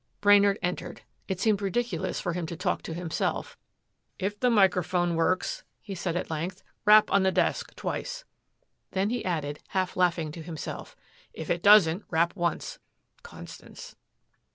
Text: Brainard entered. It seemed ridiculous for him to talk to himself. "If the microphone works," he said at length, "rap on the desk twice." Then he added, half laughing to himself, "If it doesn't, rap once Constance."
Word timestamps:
Brainard 0.19 0.57
entered. 0.63 1.01
It 1.27 1.39
seemed 1.39 1.61
ridiculous 1.61 2.19
for 2.19 2.33
him 2.33 2.47
to 2.47 2.57
talk 2.57 2.81
to 2.81 2.95
himself. 2.95 3.55
"If 4.17 4.39
the 4.39 4.49
microphone 4.49 5.13
works," 5.13 5.63
he 5.79 5.93
said 5.93 6.15
at 6.15 6.31
length, 6.31 6.63
"rap 6.85 7.11
on 7.11 7.21
the 7.21 7.31
desk 7.31 7.75
twice." 7.75 8.25
Then 8.93 9.11
he 9.11 9.23
added, 9.23 9.59
half 9.77 9.95
laughing 9.95 10.31
to 10.31 10.41
himself, 10.41 10.95
"If 11.33 11.51
it 11.51 11.61
doesn't, 11.61 12.05
rap 12.09 12.35
once 12.35 12.79
Constance." 13.21 13.95